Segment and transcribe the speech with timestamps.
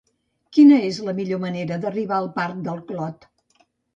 [0.57, 3.31] Quina és la millor manera d'arribar al parc del Clot?